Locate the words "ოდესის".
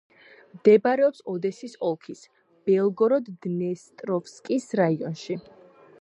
1.33-1.75